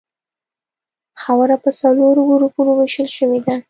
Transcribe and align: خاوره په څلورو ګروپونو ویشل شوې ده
خاوره 1.21 1.57
په 1.63 1.69
څلورو 1.79 2.21
ګروپونو 2.31 2.71
ویشل 2.75 3.07
شوې 3.17 3.39
ده 3.45 3.53